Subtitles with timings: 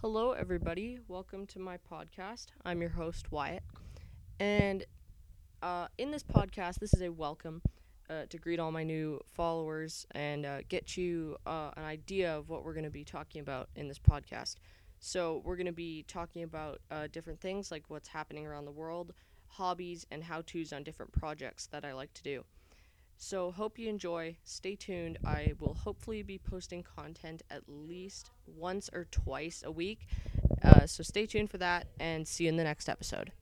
[0.00, 0.98] Hello, everybody.
[1.08, 2.46] Welcome to my podcast.
[2.64, 3.62] I'm your host, Wyatt.
[4.40, 4.84] And
[5.62, 7.62] uh, in this podcast, this is a welcome
[8.08, 12.48] uh, to greet all my new followers and uh, get you uh, an idea of
[12.48, 14.56] what we're going to be talking about in this podcast.
[15.00, 18.72] So, we're going to be talking about uh, different things like what's happening around the
[18.72, 19.12] world,
[19.48, 22.44] hobbies, and how to's on different projects that I like to do.
[23.20, 24.36] So, hope you enjoy.
[24.44, 25.18] Stay tuned.
[25.24, 30.06] I will hopefully be posting content at least once or twice a week.
[30.62, 33.32] Uh, so, stay tuned for that and see you in the next episode.